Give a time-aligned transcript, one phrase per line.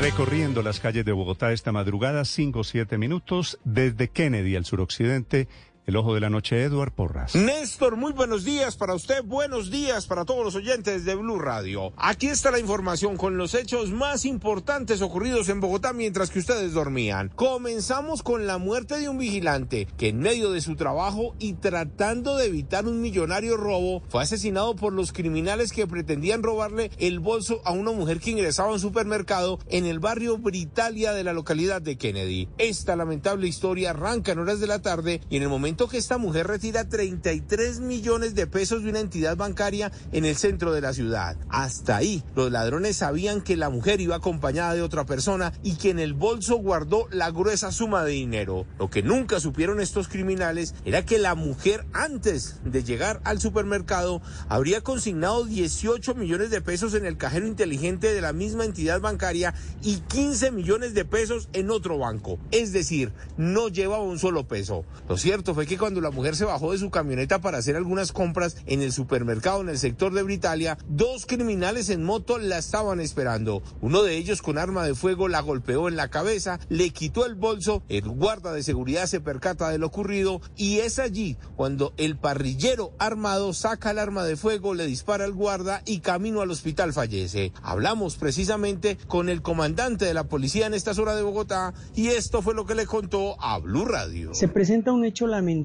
[0.00, 5.48] Recorriendo las calles de Bogotá esta madrugada, 5 o 7 minutos, desde Kennedy al suroccidente,
[5.86, 7.36] el ojo de la noche, Eduard Porras.
[7.36, 11.92] Néstor, muy buenos días para usted, buenos días para todos los oyentes de Blue Radio.
[11.96, 16.72] Aquí está la información con los hechos más importantes ocurridos en Bogotá mientras que ustedes
[16.72, 17.30] dormían.
[17.36, 22.36] Comenzamos con la muerte de un vigilante que en medio de su trabajo y tratando
[22.36, 27.60] de evitar un millonario robo, fue asesinado por los criminales que pretendían robarle el bolso
[27.64, 31.80] a una mujer que ingresaba a un supermercado en el barrio Britalia de la localidad
[31.80, 32.48] de Kennedy.
[32.58, 36.16] Esta lamentable historia arranca en horas de la tarde y en el momento que esta
[36.16, 40.94] mujer retira 33 millones de pesos de una entidad bancaria en el centro de la
[40.94, 41.36] ciudad.
[41.50, 45.90] Hasta ahí, los ladrones sabían que la mujer iba acompañada de otra persona y que
[45.90, 48.66] en el bolso guardó la gruesa suma de dinero.
[48.78, 54.22] Lo que nunca supieron estos criminales era que la mujer antes de llegar al supermercado
[54.48, 59.52] habría consignado 18 millones de pesos en el cajero inteligente de la misma entidad bancaria
[59.82, 62.38] y 15 millones de pesos en otro banco.
[62.50, 64.86] Es decir, no llevaba un solo peso.
[65.06, 68.12] Lo cierto fue que cuando la mujer se bajó de su camioneta para hacer algunas
[68.12, 73.00] compras en el supermercado en el sector de Britalia, dos criminales en moto la estaban
[73.00, 73.62] esperando.
[73.80, 77.34] Uno de ellos con arma de fuego la golpeó en la cabeza, le quitó el
[77.34, 82.16] bolso, el guarda de seguridad se percata de lo ocurrido y es allí cuando el
[82.16, 86.92] parrillero armado saca el arma de fuego, le dispara al guarda y camino al hospital
[86.92, 87.52] fallece.
[87.62, 92.40] Hablamos precisamente con el comandante de la policía en esta zona de Bogotá y esto
[92.42, 94.32] fue lo que le contó a Blue Radio.
[94.34, 95.55] Se presenta un hecho lamentable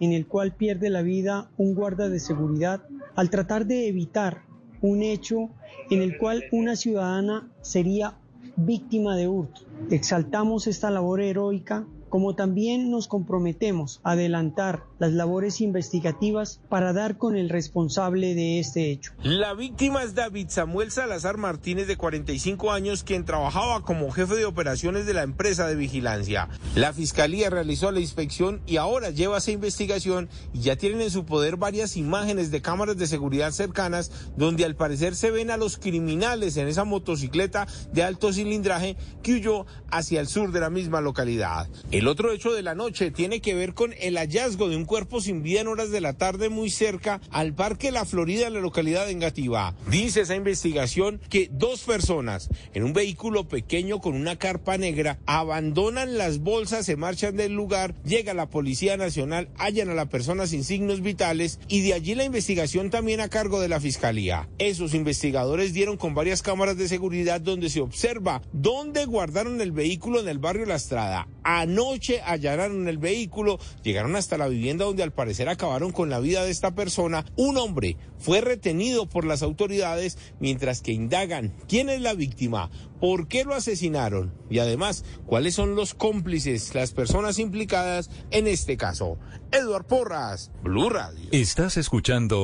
[0.00, 2.82] en el cual pierde la vida un guarda de seguridad
[3.14, 4.42] al tratar de evitar
[4.80, 5.50] un hecho
[5.90, 8.18] en el cual una ciudadana sería
[8.56, 9.62] víctima de hurto.
[9.90, 17.18] Exaltamos esta labor heroica como también nos comprometemos a adelantar las labores investigativas para dar
[17.18, 19.12] con el responsable de este hecho.
[19.22, 24.44] La víctima es David Samuel Salazar Martínez, de 45 años, quien trabajaba como jefe de
[24.44, 26.48] operaciones de la empresa de vigilancia.
[26.74, 31.24] La fiscalía realizó la inspección y ahora lleva esa investigación y ya tienen en su
[31.24, 35.78] poder varias imágenes de cámaras de seguridad cercanas donde al parecer se ven a los
[35.78, 41.00] criminales en esa motocicleta de alto cilindraje que huyó hacia el sur de la misma
[41.00, 41.68] localidad.
[41.98, 45.20] El otro hecho de la noche tiene que ver con el hallazgo de un cuerpo
[45.20, 48.60] sin vida en horas de la tarde muy cerca al Parque La Florida en la
[48.60, 49.74] localidad de Engativá.
[49.90, 56.18] Dice esa investigación que dos personas en un vehículo pequeño con una carpa negra abandonan
[56.18, 60.62] las bolsas, se marchan del lugar, llega la Policía Nacional, hallan a la persona sin
[60.62, 64.48] signos vitales y de allí la investigación también a cargo de la Fiscalía.
[64.58, 70.20] Esos investigadores dieron con varias cámaras de seguridad donde se observa dónde guardaron el vehículo
[70.20, 71.26] en el barrio La Estrada.
[71.50, 76.44] Anoche allanaron el vehículo, llegaron hasta la vivienda donde al parecer acabaron con la vida
[76.44, 77.24] de esta persona.
[77.36, 82.68] Un hombre fue retenido por las autoridades mientras que indagan quién es la víctima,
[83.00, 88.76] por qué lo asesinaron y además cuáles son los cómplices, las personas implicadas en este
[88.76, 89.16] caso.
[89.50, 91.30] Eduard Porras, Blue Radio.
[91.32, 92.38] Estás escuchando